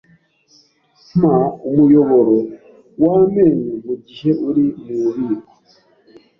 Mpa 1.17 1.35
umuyoboro 1.67 2.35
wamenyo 3.03 3.73
mugihe 3.85 4.31
uri 4.47 4.65
mububiko. 4.83 5.53